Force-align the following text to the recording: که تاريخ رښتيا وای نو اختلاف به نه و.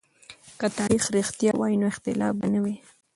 که 0.59 0.67
تاريخ 0.79 1.03
رښتيا 1.17 1.51
وای 1.57 1.75
نو 1.81 1.85
اختلاف 1.93 2.33
به 2.39 2.47
نه 2.53 2.59
و. 2.63 2.65